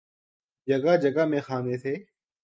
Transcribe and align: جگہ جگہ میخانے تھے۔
جگہ 0.67 0.93
جگہ 1.01 1.25
میخانے 1.25 1.77
تھے۔ 1.77 1.93